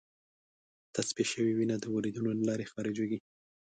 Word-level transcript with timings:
تصفیه 0.95 1.25
شوې 1.31 1.53
وینه 1.55 1.75
د 1.79 1.85
وریدونو 1.93 2.29
له 2.37 2.43
لارې 2.49 2.65
خارجېږي. 2.71 3.17